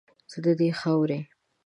[0.31, 1.19] زه ددې خاورې